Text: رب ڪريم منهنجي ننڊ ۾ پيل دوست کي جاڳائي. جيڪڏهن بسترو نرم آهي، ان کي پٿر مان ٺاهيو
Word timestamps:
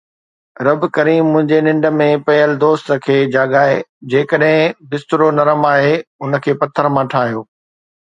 رب 0.67 0.85
ڪريم 0.95 1.29
منهنجي 1.33 1.59
ننڊ 1.67 1.85
۾ 1.97 2.07
پيل 2.31 2.55
دوست 2.65 2.91
کي 3.05 3.19
جاڳائي. 3.37 3.77
جيڪڏهن 4.15 4.75
بسترو 4.91 5.31
نرم 5.39 5.71
آهي، 5.77 5.97
ان 6.21 6.43
کي 6.45 6.61
پٿر 6.65 6.95
مان 6.99 7.17
ٺاهيو 7.17 7.51